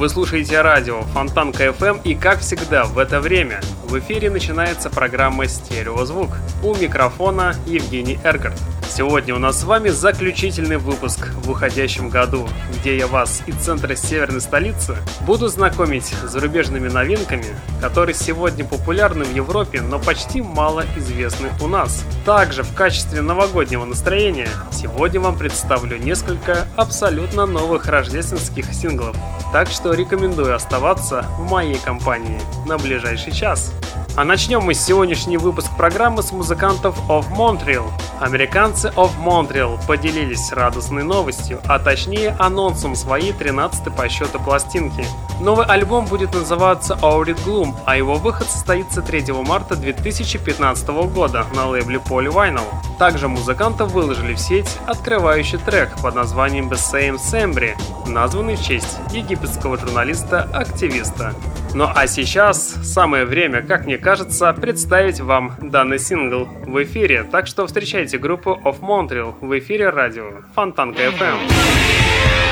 [0.00, 5.46] Вы слушаете радио Фонтанка FM и, как всегда, в это время в эфире начинается программа
[5.46, 6.30] «Стереозвук».
[6.62, 8.58] У микрофона Евгений Эргард.
[8.88, 13.94] Сегодня у нас с вами заключительный выпуск в выходящем году, где я вас из центра
[13.94, 17.46] северной столицы буду знакомить с зарубежными новинками,
[17.80, 22.04] которые сегодня популярны в Европе, но почти мало известны у нас.
[22.24, 29.16] Также в качестве новогоднего настроения сегодня вам представлю несколько абсолютно новых рождественских синглов.
[29.52, 33.72] Так что рекомендую оставаться в моей компании на ближайший час.
[34.16, 37.88] А начнем мы сегодняшний выпуск программы с музыкантов of Montreal.
[38.20, 45.06] Американцы of Montreal поделились радостной новостью, а точнее анонсом своей 13 по счету пластинки.
[45.40, 51.68] Новый альбом будет называться Aurid Gloom, а его выход состоится 3 марта 2015 года на
[51.68, 52.64] лейбле Poly Vinyl.
[52.98, 57.74] Также музыканты выложили в сеть открывающий трек под названием The Same Sembri,
[58.06, 61.34] названный в честь египетского журналиста-активиста.
[61.74, 67.46] Ну а сейчас самое время, как мне кажется, представить вам данный сингл в эфире, так
[67.46, 72.49] что встречайте группу Of Montreal в эфире радио Фонтанка FM.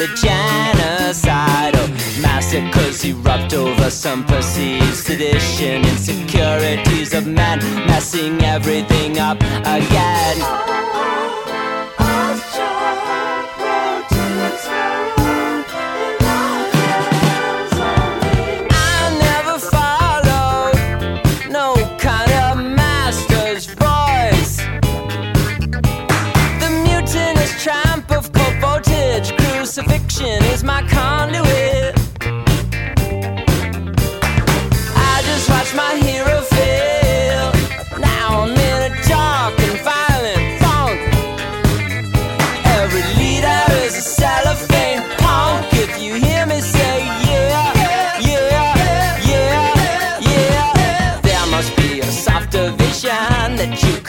[0.00, 1.88] The genocidal
[2.22, 11.19] massacres erupt over some perceived sedition, insecurities of men messing everything up again.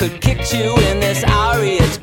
[0.02, 2.01] Could kick you in this aria's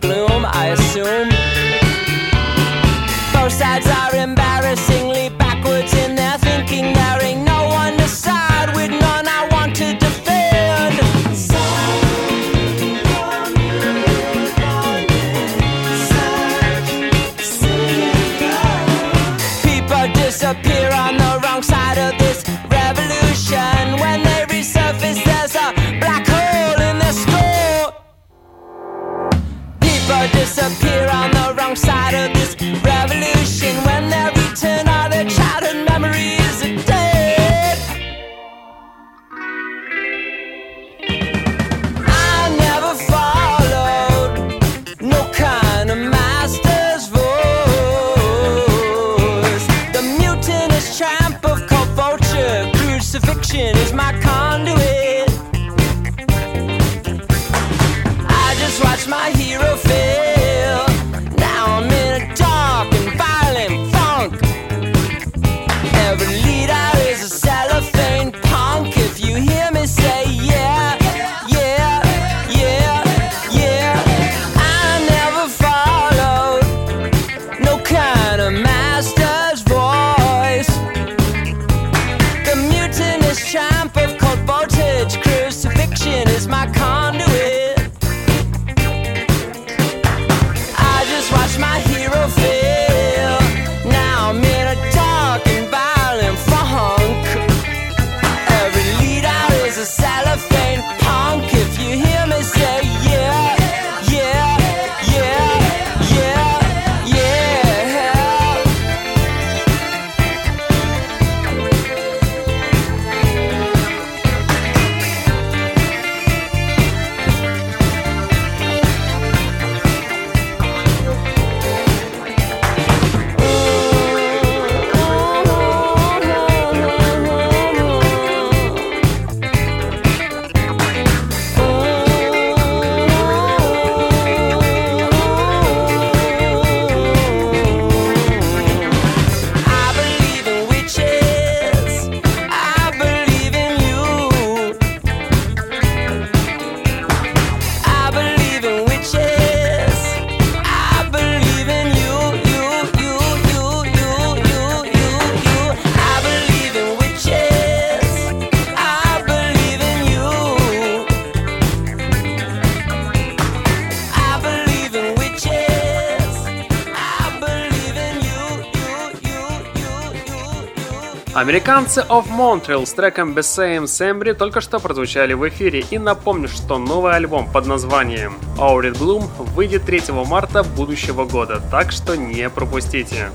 [171.39, 176.49] Американцы of Montreal с треком The Same Sembri только что прозвучали в эфире и напомню,
[176.49, 182.51] что новый альбом под названием Aurid Bloom выйдет 3 марта будущего года, так что не
[182.51, 183.31] пропустите.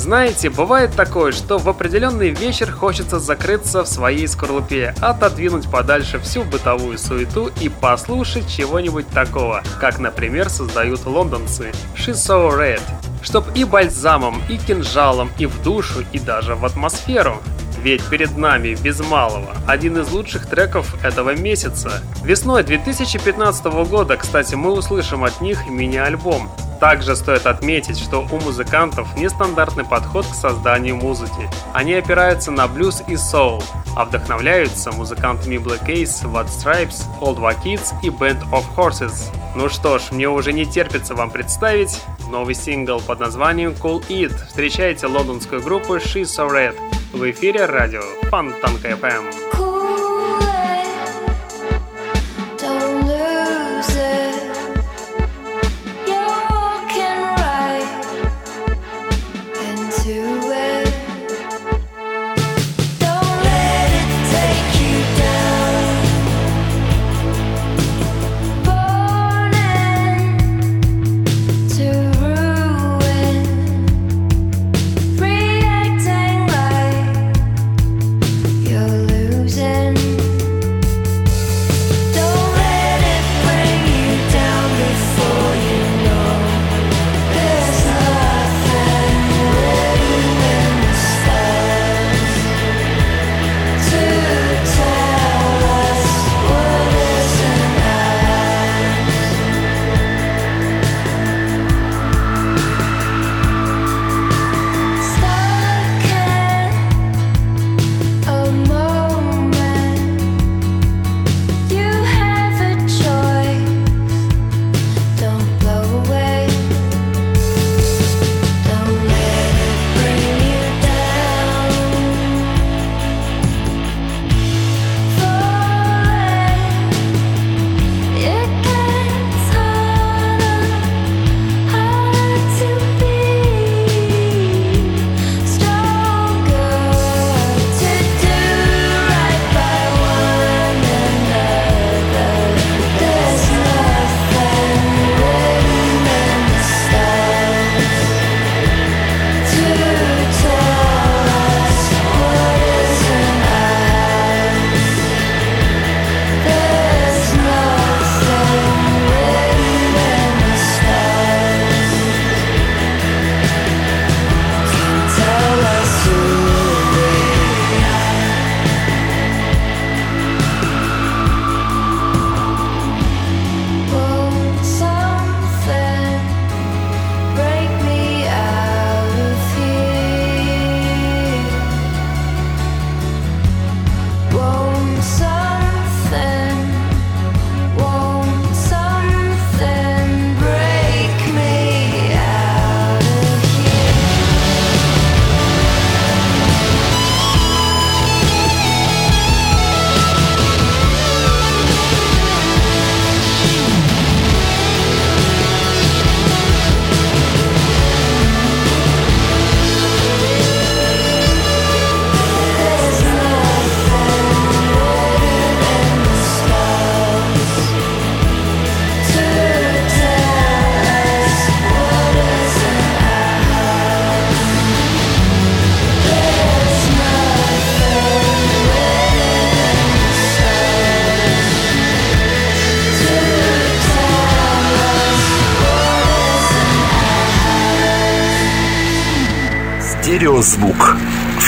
[0.00, 6.42] Знаете, бывает такое, что в определенный вечер хочется закрыться в своей скорлупе, отодвинуть подальше всю
[6.42, 12.80] бытовую суету и послушать чего-нибудь такого, как, например, создают лондонцы She's So Red
[13.22, 17.42] чтоб и бальзамом, и кинжалом, и в душу, и даже в атмосферу.
[17.82, 22.02] Ведь перед нами, без малого, один из лучших треков этого месяца.
[22.24, 26.50] Весной 2015 года, кстати, мы услышим от них мини-альбом.
[26.80, 31.48] Также стоит отметить, что у музыкантов нестандартный подход к созданию музыки.
[31.74, 33.62] Они опираются на блюз и соул,
[33.94, 39.30] а вдохновляются музыкантами Black Ace, What Stripes, Old Kids и Band of Horses.
[39.54, 42.00] Ну что ж, мне уже не терпится вам представить
[42.30, 44.34] новый сингл под названием Cool It.
[44.48, 46.76] Встречайте лондонскую группу She's So Red
[47.12, 49.50] в эфире радио Фонтанка FM.
[49.50, 49.69] Стереозвук.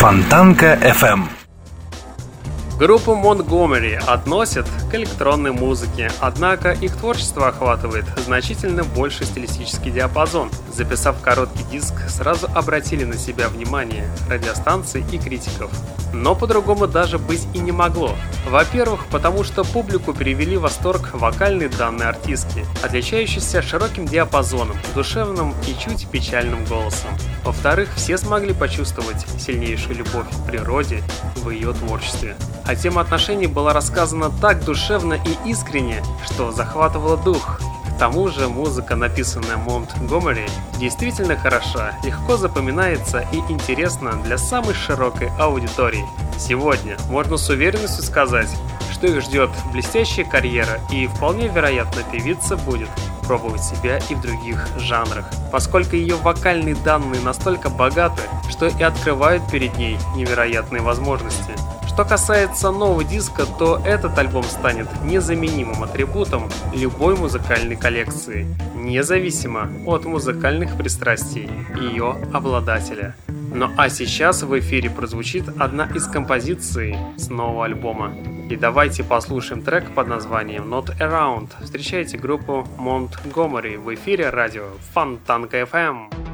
[0.03, 1.29] Фонтанка FM.
[2.77, 10.51] Группу Montgomery относят к электронной музыке, однако их творчество охватывает значительно больше стилистический диапазон.
[10.71, 15.71] Записав короткий диск, сразу обратили на себя внимание радиостанций и критиков.
[16.13, 18.15] Но по-другому даже быть и не могло.
[18.47, 25.75] Во-первых, потому что публику перевели в восторг вокальные данные артистки, отличающиеся широким диапазоном, душевным и
[25.83, 27.11] чуть печальным голосом.
[27.45, 31.03] Во-вторых, все смогли почувствовать сильнейшую любовь к природе
[31.37, 32.37] в ее творчестве.
[32.67, 37.61] А тема отношений была рассказана так душевно и искренне, что захватывала дух.
[37.85, 40.49] К тому же музыка, написанная Монтгомери,
[40.81, 46.05] действительно хороша, легко запоминается и интересна для самой широкой аудитории.
[46.37, 48.49] Сегодня можно с уверенностью сказать,
[48.93, 52.89] что их ждет блестящая карьера и вполне вероятно певица будет
[53.29, 59.49] пробовать себя и в других жанрах, поскольку ее вокальные данные настолько богаты, что и открывают
[59.49, 61.53] перед ней невероятные возможности.
[61.93, 70.07] Что касается нового диска, то этот альбом станет незаменимым атрибутом любой музыкальной коллекции, независимо от
[70.07, 73.15] музыкальных пристрастий ее обладателя.
[73.29, 78.15] Ну а сейчас в эфире прозвучит одна из композиций с нового альбома.
[78.49, 81.51] И давайте послушаем трек под названием Not Around.
[81.63, 86.32] Встречайте группу Montgomery в эфире радио Фонтанка FM.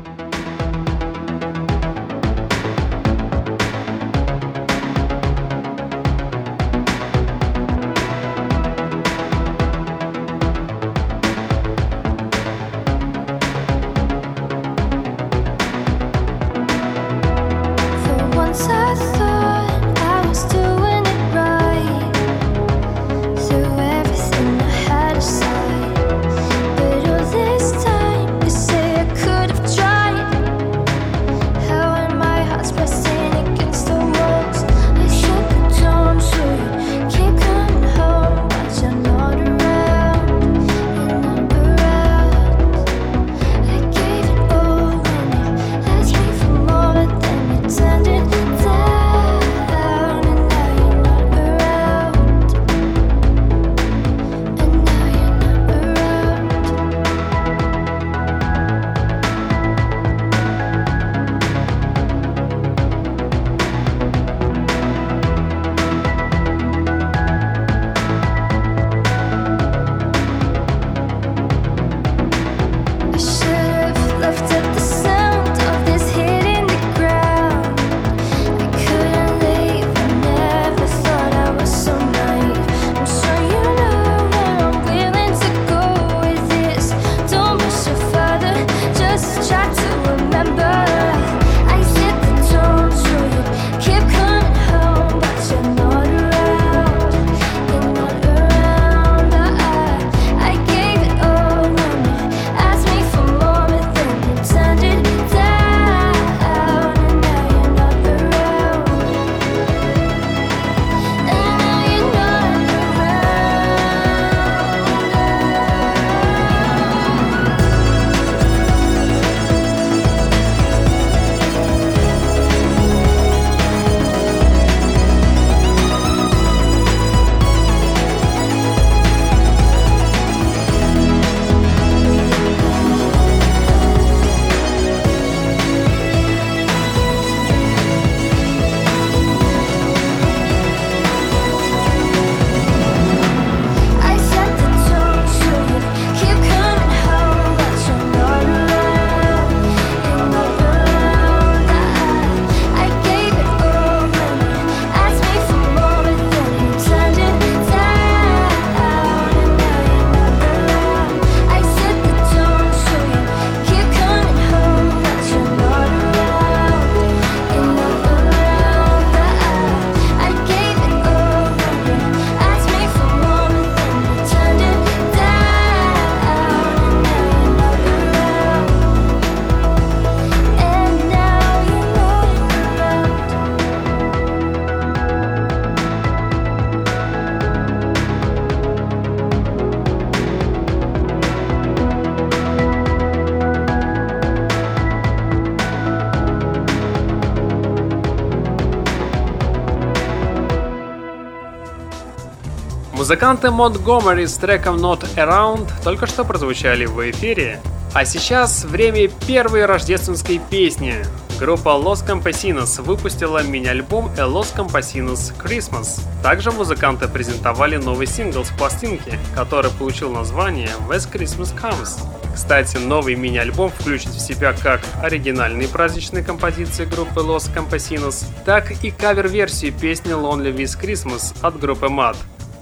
[203.08, 207.58] Музыканты Montgomery с треком Not Around только что прозвучали в эфире.
[207.94, 210.94] А сейчас время первой рождественской песни.
[211.40, 216.02] Группа Los Campesinos выпустила мини-альбом A Los Campesinos Christmas.
[216.22, 221.98] Также музыканты презентовали новый сингл с пластинки, который получил название West Christmas Comes.
[222.34, 228.90] Кстати, новый мини-альбом включит в себя как оригинальные праздничные композиции группы Los Campesinos, так и
[228.90, 232.14] кавер-версию песни Lonely With Christmas от группы Mad.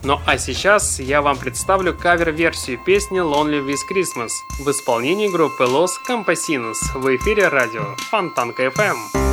[0.06, 4.28] Ну а сейчас я вам представлю кавер-версию песни Lonely With Christmas
[4.60, 9.25] в исполнении группы Los Campesinos в эфире радио Фонтанка FM.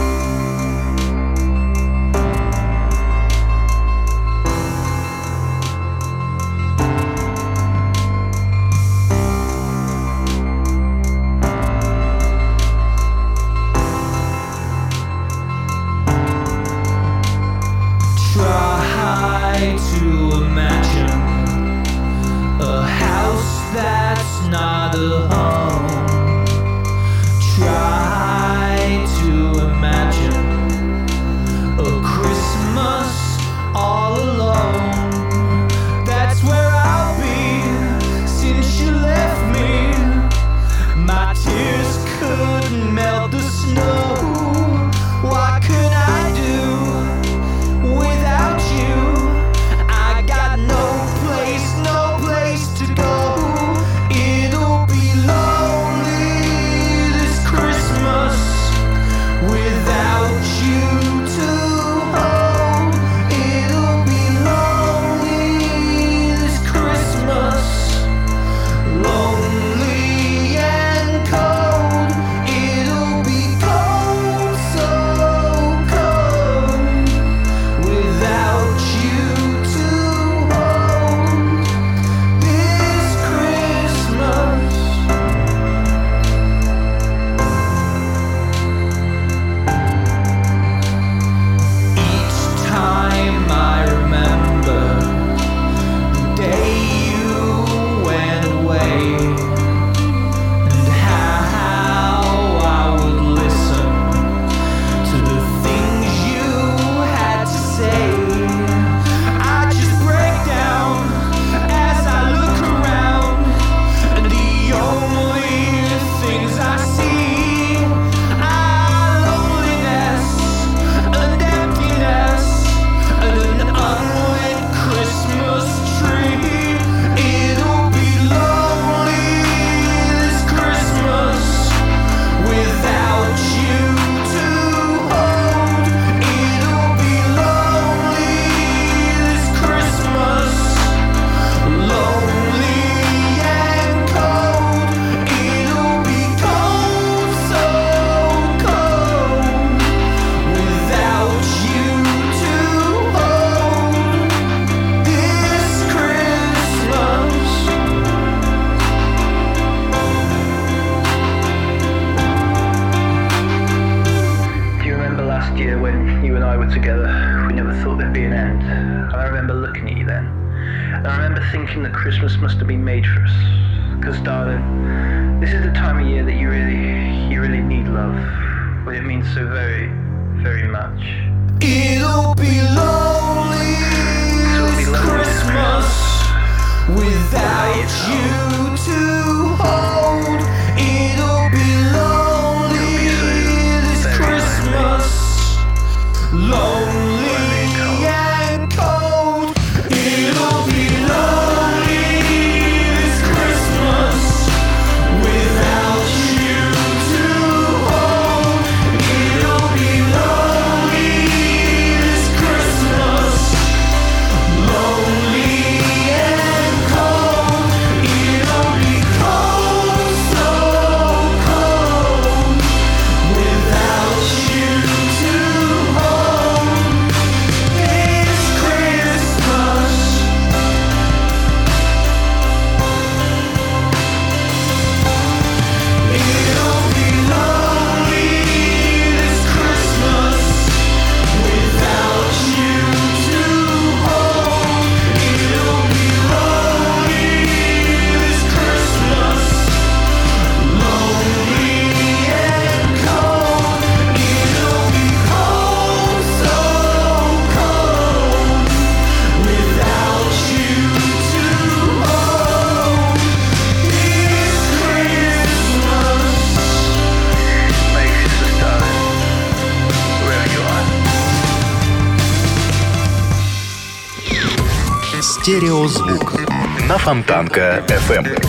[277.04, 278.42] Фонтанка FM.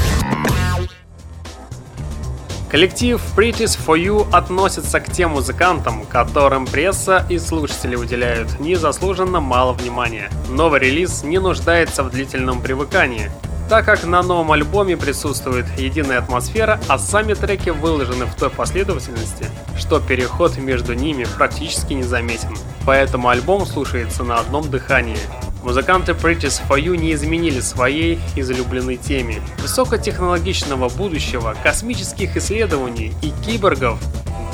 [2.71, 9.73] Коллектив Pretty's For You относится к тем музыкантам, которым пресса и слушатели уделяют незаслуженно мало
[9.73, 10.31] внимания.
[10.49, 13.29] Новый релиз не нуждается в длительном привыкании,
[13.69, 19.47] так как на новом альбоме присутствует единая атмосфера, а сами треки выложены в той последовательности,
[19.77, 22.57] что переход между ними практически незаметен.
[22.87, 25.19] Поэтому альбом слушается на одном дыхании.
[25.65, 29.41] Музыканты Pretty's For You не изменили своей излюбленной теме.
[29.63, 33.99] Высокотехнологичного будущего, космических исследований и киборгов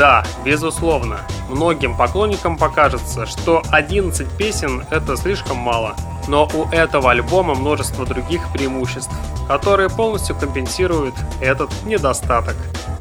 [0.00, 1.20] да, безусловно.
[1.50, 5.94] Многим поклонникам покажется, что 11 песен это слишком мало.
[6.26, 9.12] Но у этого альбома множество других преимуществ,
[9.46, 12.56] которые полностью компенсируют этот недостаток.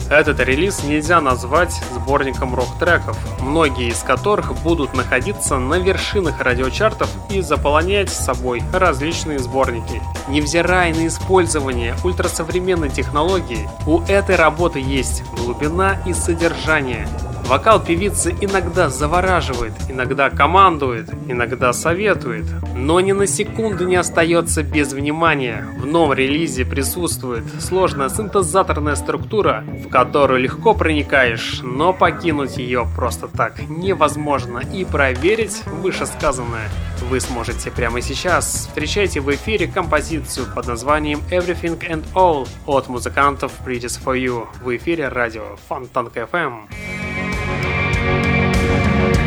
[0.09, 7.41] Этот релиз нельзя назвать сборником рок-треков, многие из которых будут находиться на вершинах радиочартов и
[7.41, 10.01] заполонять собой различные сборники.
[10.27, 17.07] Невзирая на использование ультрасовременной технологии, у этой работы есть глубина и содержание,
[17.49, 24.93] Вокал певицы иногда завораживает, иногда командует, иногда советует, но ни на секунду не остается без
[24.93, 25.65] внимания.
[25.79, 33.27] В новом релизе присутствует сложная синтезаторная структура, в которую легко проникаешь, но покинуть ее просто
[33.27, 36.69] так невозможно и проверить вышесказанное
[37.09, 38.67] вы сможете прямо сейчас.
[38.67, 44.75] Встречайте в эфире композицию под названием Everything and All от музыкантов Pretty's For You в
[44.77, 46.67] эфире радио Фонтанка FM.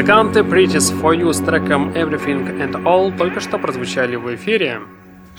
[0.00, 4.80] Музыканты Pretty's For You с треком Everything and All только что прозвучали в эфире.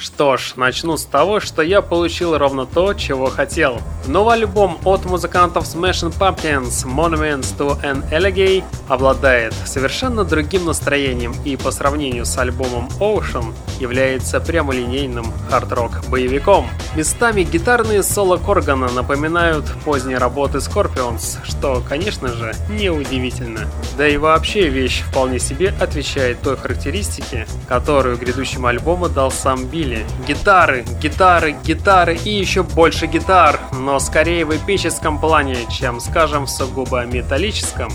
[0.02, 3.80] Что ж, начну с того, что я получил ровно то, чего хотел.
[4.08, 11.56] Новый альбом от музыкантов Smashing Pumpkins Monuments to an Elegy обладает совершенно другим настроением и
[11.56, 16.68] по сравнению с альбомом Ocean является прямолинейным хард-рок боевиком.
[16.96, 23.68] Местами гитарные соло Коргана напоминают поздние работы Scorpions, что, конечно же, неудивительно.
[24.00, 29.91] Да и вообще вещь вполне себе отвечает той характеристике, которую грядущему альбому дал сам Билли
[29.92, 30.06] стиле.
[30.28, 36.50] Гитары, гитары, гитары и еще больше гитар, но скорее в эпическом плане, чем, скажем, в
[36.50, 37.92] сугубо металлическом.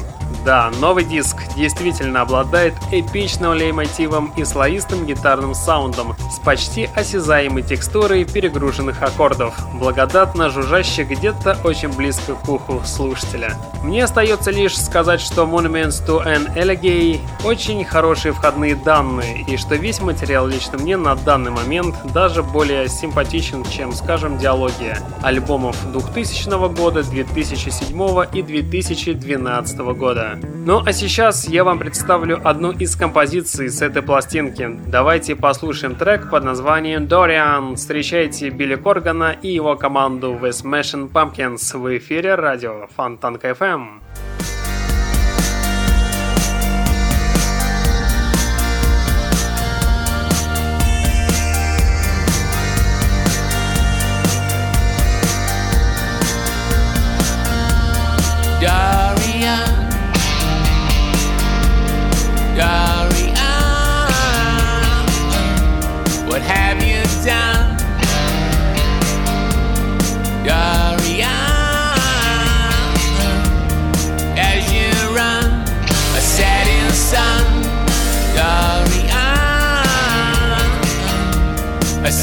[0.47, 8.25] Да, новый диск действительно обладает эпичным леймотивом и слоистым гитарным саундом с почти осязаемой текстурой
[8.25, 13.55] перегруженных аккордов, благодатно жужжащих где-то очень близко к уху слушателя.
[13.83, 19.75] Мне остается лишь сказать, что Monuments to an Elegy очень хорошие входные данные и что
[19.75, 26.73] весь материал лично мне на данный момент даже более симпатичен, чем, скажем, диалогия альбомов 2000
[26.73, 30.36] года, 2007 и 2012 года.
[30.43, 34.79] Ну а сейчас я вам представлю одну из композиций с этой пластинки.
[34.89, 37.77] Давайте послушаем трек под названием Dorian.
[37.77, 44.01] Встречайте Билли Коргана и его команду The Smashing Pumpkins в эфире радио Фонтанка FM.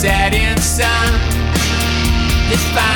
[0.03, 1.13] setting sun.
[2.49, 2.92] This fire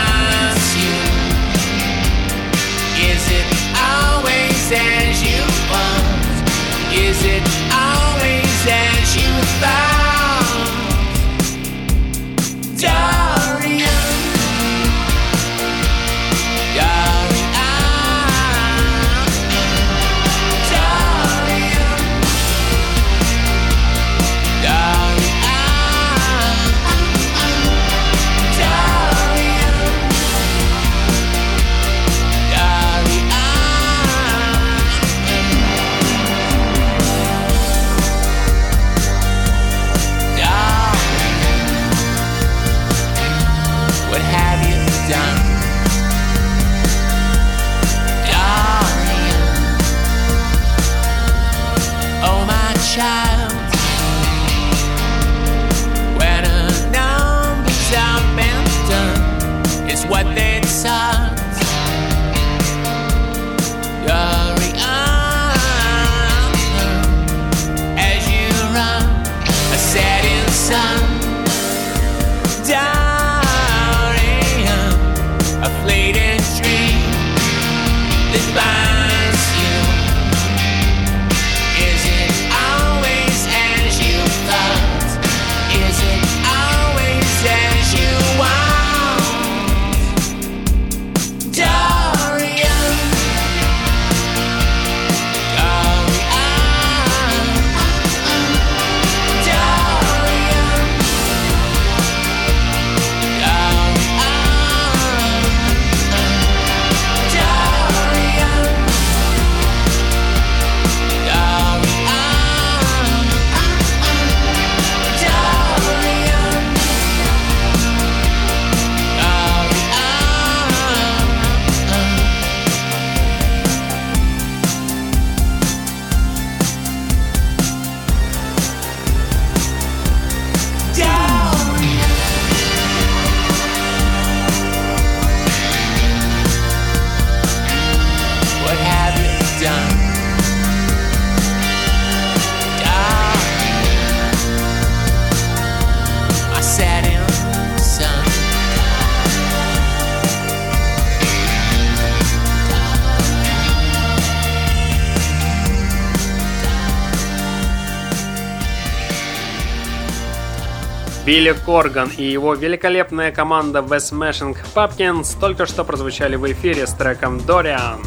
[161.28, 166.94] Билли Корган и его великолепная команда The Smashing Pumpkins только что прозвучали в эфире с
[166.94, 168.00] треком Dorian.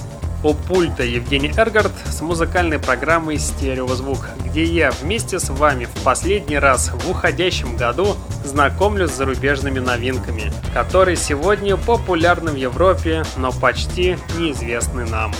[0.42, 6.58] У пульта Евгений Эргард с музыкальной программой «Стереозвук», где я вместе с вами в последний
[6.58, 14.16] раз в уходящем году знакомлю с зарубежными новинками, которые сегодня популярны в Европе, но почти
[14.38, 15.34] неизвестны нам.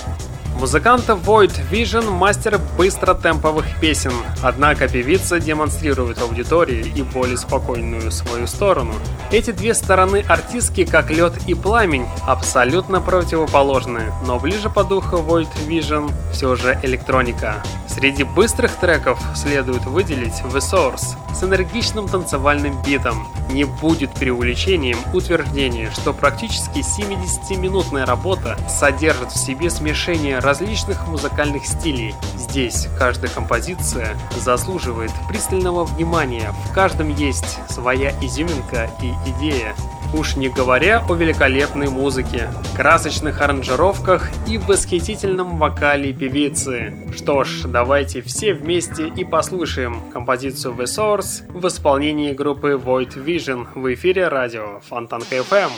[0.60, 8.92] Музыканта Void Vision– мастер быстротемповых песен, однако певица демонстрирует аудитории и более спокойную свою сторону.
[9.32, 15.48] Эти две стороны артистки, как лед и пламень, абсолютно противоположны, но ближе по духу Void
[15.66, 17.62] Vision все же электроника.
[17.88, 23.26] Среди быстрых треков следует выделить The Source с энергичным танцевальным битом.
[23.50, 32.12] Не будет преувеличением утверждение, что практически 70-минутная работа содержит в себе смешение различных музыкальных стилей.
[32.36, 39.76] Здесь каждая композиция заслуживает пристального внимания, в каждом есть своя изюминка и идея.
[40.12, 46.94] Уж не говоря о великолепной музыке, красочных аранжировках и восхитительном вокале певицы.
[47.16, 53.68] Что ж, давайте все вместе и послушаем композицию The Source в исполнении группы Void Vision
[53.76, 55.70] в эфире радио Фонтанка FM.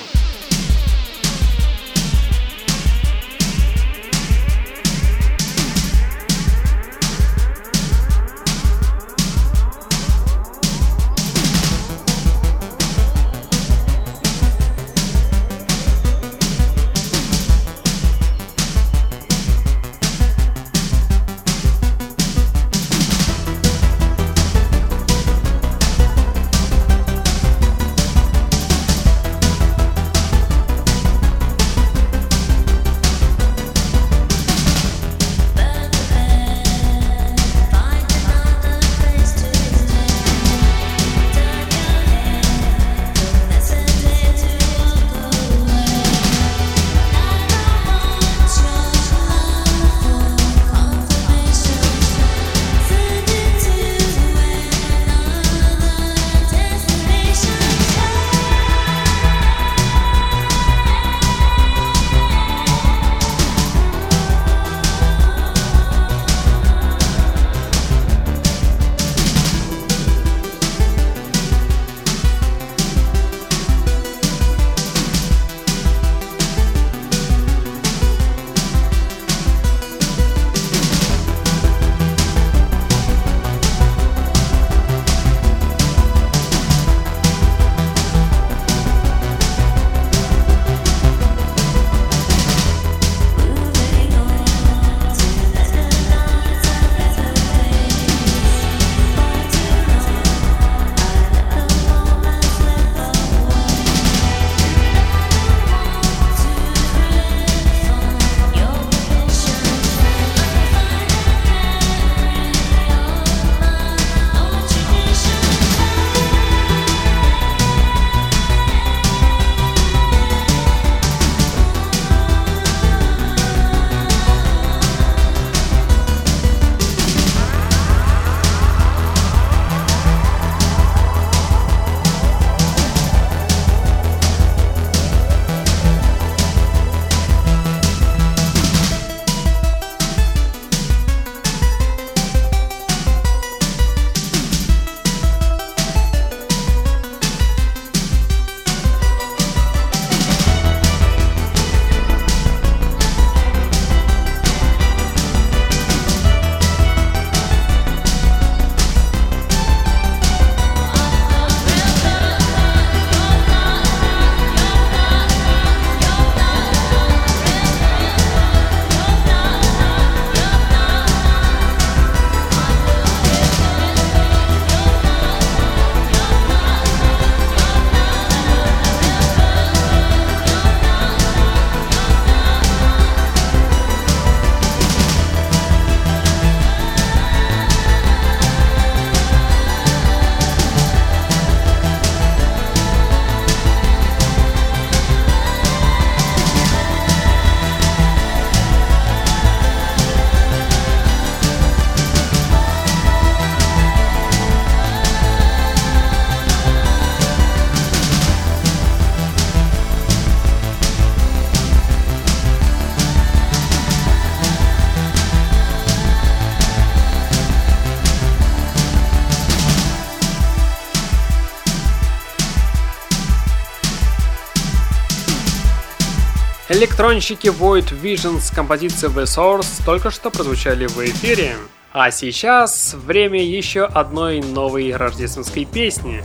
[227.12, 231.56] Электронщики Void Vision с композицией The Source только что прозвучали в эфире.
[231.92, 236.24] А сейчас время еще одной новой рождественской песни.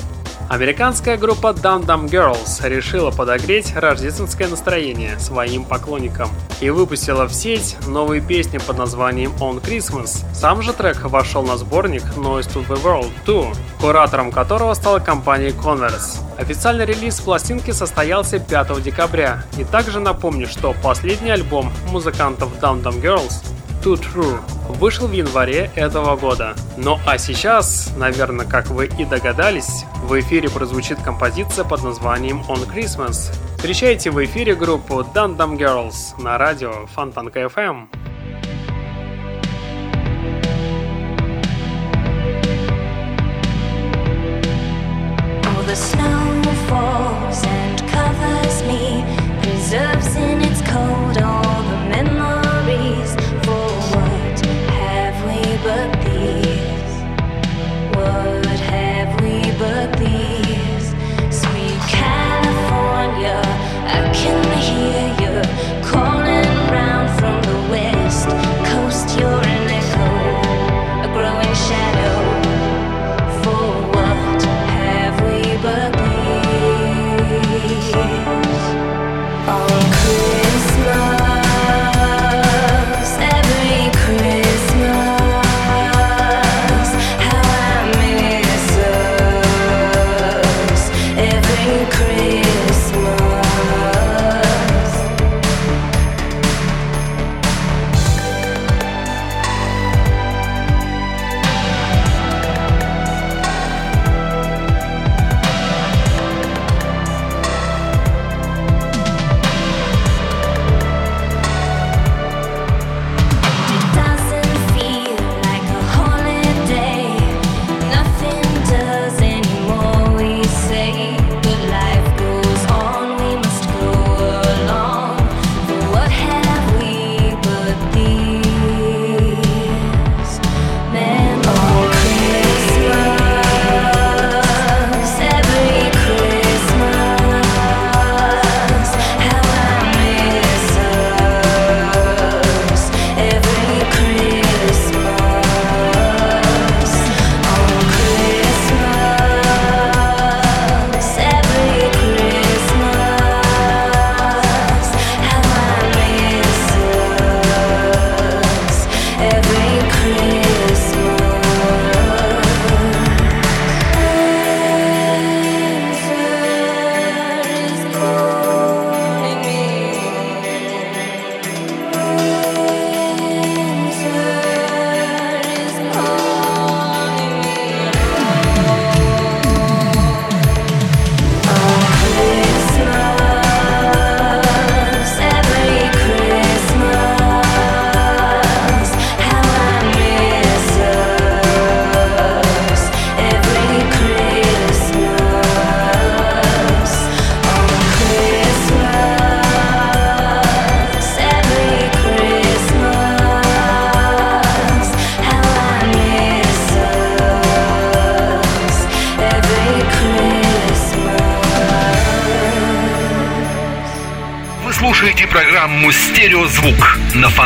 [0.50, 6.30] Американская группа Dum Dum Girls решила подогреть рождественское настроение своим поклонникам
[6.62, 10.24] и выпустила в сеть новые песни под названием On Christmas.
[10.34, 15.50] Сам же трек вошел на сборник Noise to the World 2, куратором которого стала компания
[15.50, 16.22] Converse.
[16.38, 19.44] Официальный релиз пластинки состоялся 5 декабря.
[19.58, 23.44] И также напомню, что последний альбом музыкантов Dum Dum Girls
[23.88, 26.56] Too True вышел в январе этого года.
[26.76, 32.68] Ну а сейчас, наверное, как вы и догадались, в эфире прозвучит композиция под названием On
[32.68, 33.32] Christmas.
[33.56, 37.88] Встречайте в эфире группу Dun Dum Girls на радио Фонтанка FM.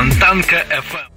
[0.01, 1.11] Фонтанка FM.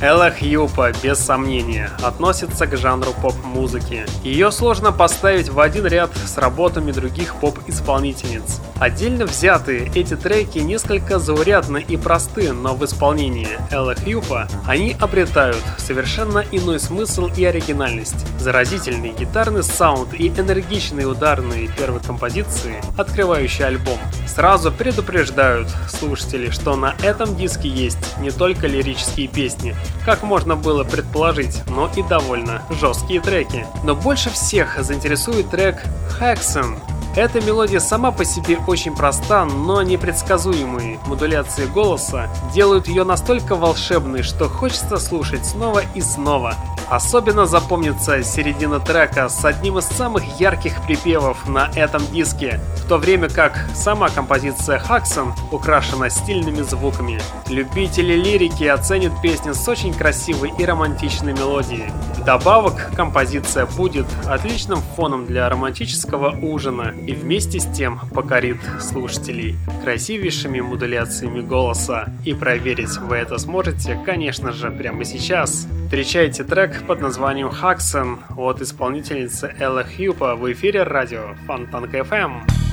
[0.00, 4.06] Элла Хьюпа, без сомнения, относится к жанру поп-музыки.
[4.22, 8.60] Ее сложно поставить в один ряд с работами других поп-исполнительниц.
[8.78, 15.64] Отдельно взятые эти треки несколько заурядны и просты, но в исполнении Элла Хьюпа они обретают
[15.78, 18.24] совершенно иной смысл и оригинальность.
[18.44, 26.94] Заразительный гитарный саунд и энергичные ударные первой композиции, открывающие альбом, сразу предупреждают слушателей, что на
[27.02, 29.74] этом диске есть не только лирические песни,
[30.04, 33.64] как можно было предположить, но и довольно жесткие треки.
[33.82, 35.82] Но больше всех заинтересует трек
[36.20, 36.78] Hexen.
[37.16, 44.22] Эта мелодия сама по себе очень проста, но непредсказуемые модуляции голоса делают ее настолько волшебной,
[44.22, 46.54] что хочется слушать снова и снова.
[46.88, 52.98] Особенно запомнится середина трека с одним из самых ярких припевов на этом диске, в то
[52.98, 57.20] время как сама композиция Хаксон украшена стильными звуками.
[57.48, 61.90] Любители лирики оценят песню с очень красивой и романтичной мелодией.
[62.18, 70.60] Вдобавок, композиция будет отличным фоном для романтического ужина и вместе с тем покорит слушателей красивейшими
[70.60, 72.08] модуляциями голоса.
[72.24, 75.66] И проверить вы это сможете, конечно же, прямо сейчас.
[75.84, 82.63] Встречайте трек под названием «Хаксон» от исполнительницы Элла Хьюпа в эфире радио Фонтанка FM.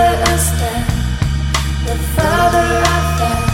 [0.00, 0.86] further I dead,
[1.86, 3.49] the further I fall.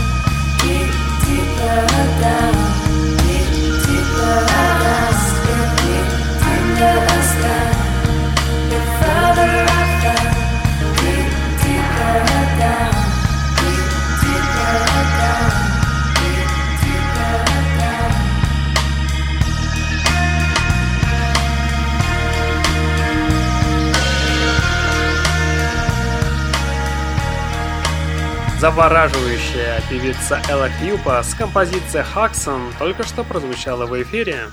[28.66, 34.48] Завораживающая певица Элла Хьюпа с композицией «Хаксон» только что прозвучала в эфире.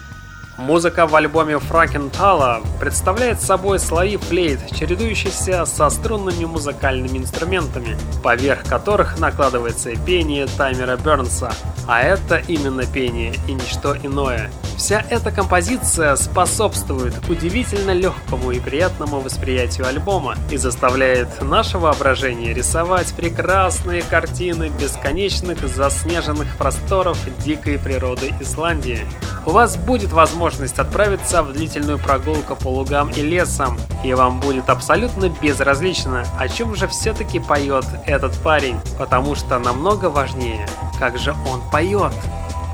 [0.55, 9.17] Музыка в альбоме Фракентала представляет собой слои флейт, чередующиеся со струнными музыкальными инструментами, поверх которых
[9.17, 11.51] накладывается пение таймера Бернса.
[11.87, 14.51] А это именно пение и ничто иное.
[14.83, 23.13] Вся эта композиция способствует удивительно легкому и приятному восприятию альбома и заставляет наше воображение рисовать
[23.13, 28.99] прекрасные картины бесконечных заснеженных просторов дикой природы Исландии.
[29.45, 34.69] У вас будет возможность отправиться в длительную прогулку по лугам и лесам, и вам будет
[34.69, 40.67] абсолютно безразлично, о чем же все-таки поет этот парень, потому что намного важнее,
[40.99, 42.11] как же он поет.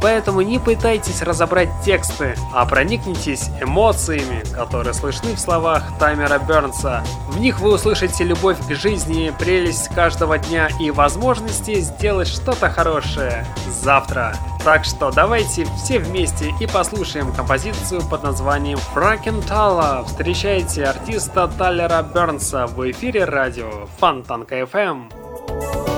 [0.01, 7.03] Поэтому не пытайтесь разобрать тексты, а проникнитесь эмоциями, которые слышны в словах Таймера Бернса.
[7.27, 13.45] В них вы услышите любовь к жизни, прелесть каждого дня и возможности сделать что-то хорошее
[13.69, 14.35] завтра.
[14.63, 20.03] Так что давайте все вместе и послушаем композицию под названием Фракентала.
[20.05, 25.88] Встречайте артиста Таллера Бернса в эфире радио Фонтанка FM.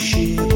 [0.00, 0.49] She.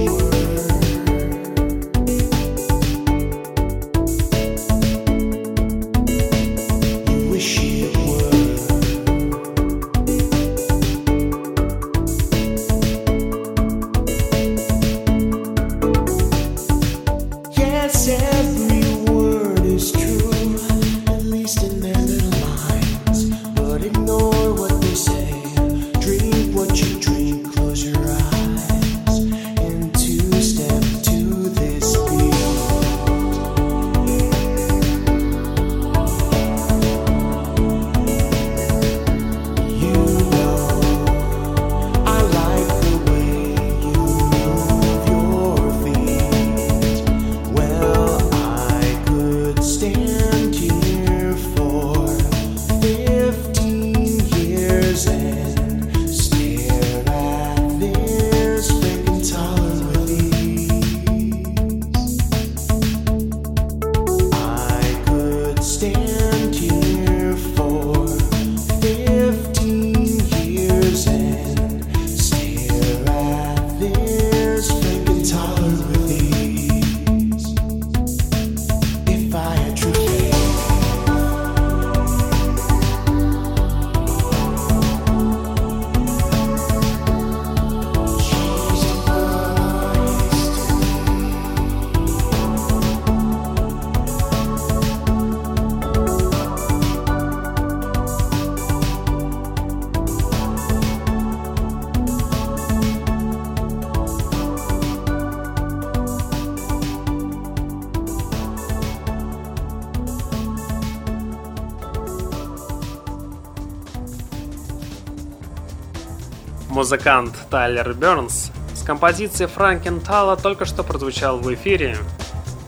[116.75, 121.97] Музыкант Тайлер Бернс с композицией Франкен Тала только что прозвучал в эфире.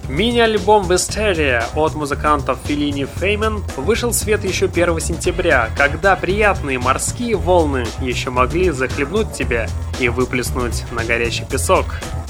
[0.09, 7.35] Мини-альбом Wisteria от музыкантов Филини Феймен вышел в свет еще 1 сентября, когда приятные морские
[7.35, 9.67] волны еще могли захлебнуть тебя
[9.99, 11.87] и выплеснуть на горячий песок.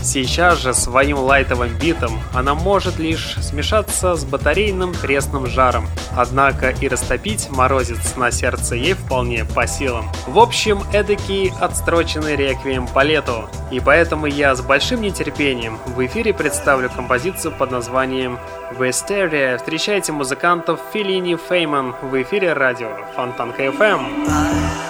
[0.07, 6.87] Сейчас же своим лайтовым битом она может лишь смешаться с батарейным пресным жаром, однако и
[6.87, 10.09] растопить морозец на сердце ей вполне по силам.
[10.29, 16.33] В общем, эдакий отстроченный реквием по лету, и поэтому я с большим нетерпением в эфире
[16.33, 18.39] представлю композицию под названием
[18.79, 19.59] Вестерия.
[19.59, 24.86] Встречайте музыкантов Филини Фейман в эфире радио Фонтанка FM.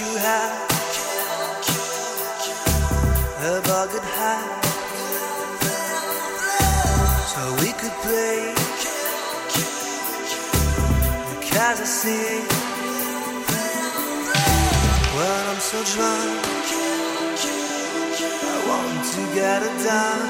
[0.00, 0.70] You have
[3.44, 4.64] a bucket hat
[7.32, 8.54] so we could play.
[11.40, 12.40] Because I see
[15.16, 16.40] when I'm so drunk,
[18.48, 20.28] I want to get it done.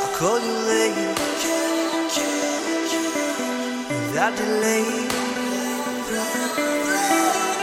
[0.00, 1.18] I'll call you late
[4.06, 5.27] without delay.
[6.58, 7.57] うん。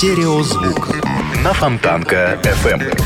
[0.00, 0.96] Стереозвук
[1.44, 2.98] на Фонтанка FM.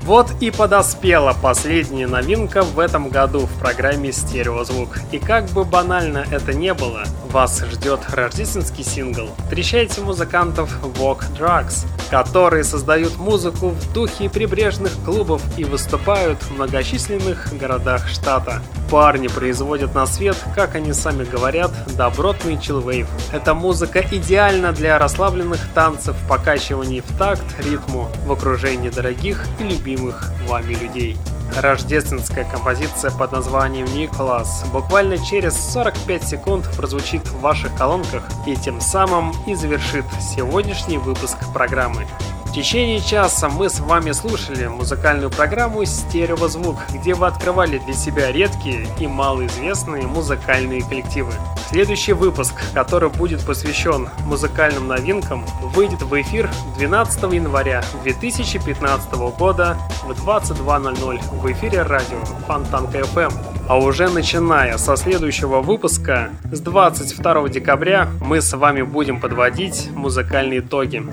[0.00, 4.98] Вот и подоспела последняя новинка в этом году в программе «Стереозвук».
[5.12, 9.28] И как бы банально это не было, вас ждет рождественский сингл.
[9.44, 17.56] Встречайте музыкантов Walk Drugs, которые создают музыку в духе прибрежных клубов и выступают в многочисленных
[17.58, 18.62] городах штата.
[18.90, 23.06] Парни производят на свет, как они сами говорят, добротный чилвейв.
[23.32, 30.32] Эта музыка идеальна для расслабленных танцев, покачиваний в такт ритму в окружении дорогих и любимых
[30.46, 31.16] вами людей.
[31.56, 38.80] Рождественская композиция под названием «Николас» буквально через 45 секунд прозвучит в ваших колонках и тем
[38.80, 42.06] самым и завершит сегодняшний выпуск программы.
[42.48, 48.32] В течение часа мы с вами слушали музыкальную программу «Стереозвук», где вы открывали для себя
[48.32, 51.30] редкие и малоизвестные музыкальные коллективы.
[51.68, 55.44] Следующий выпуск, который будет посвящен музыкальным новинкам,
[55.74, 63.32] выйдет в эфир 12 января 2015 года в 22.00 в эфире радио Фонтанка FM.
[63.68, 70.60] А уже начиная со следующего выпуска, с 22 декабря, мы с вами будем подводить музыкальные
[70.60, 71.04] итоги.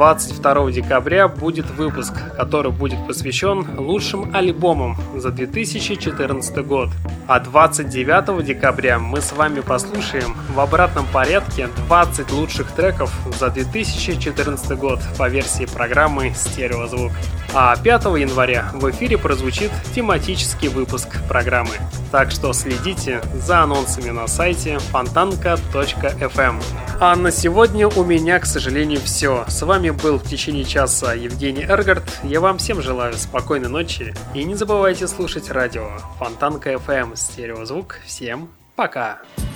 [0.00, 6.88] 22 декабря будет выпуск, который будет посвящен лучшим альбомам за 2014 год.
[7.26, 14.78] А 29 декабря мы с вами послушаем в обратном порядке 20 лучших треков за 2014
[14.78, 17.12] год по версии программы «Стереозвук».
[17.52, 21.74] А 5 января в эфире прозвучит тематический выпуск программы.
[22.12, 26.60] Так что следите за анонсами на сайте фонтанка.фм.
[27.00, 29.44] А на сегодня у меня, к сожалению, все.
[29.48, 32.04] С вами был в течение часа Евгений Эргард.
[32.22, 34.14] Я вам всем желаю спокойной ночи.
[34.32, 35.88] И не забывайте слушать радио
[36.18, 37.98] Фонтанка FM Стереозвук.
[38.06, 39.18] Всем пока!
[39.36, 39.49] I've